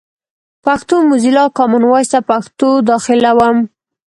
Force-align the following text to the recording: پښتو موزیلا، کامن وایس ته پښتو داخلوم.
پښتو 0.65 0.95
موزیلا، 1.09 1.45
کامن 1.57 1.83
وایس 1.87 2.09
ته 2.13 2.19
پښتو 2.29 2.69
داخلوم. 2.89 3.57